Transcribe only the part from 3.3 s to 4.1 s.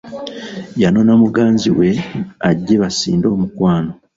omukwano.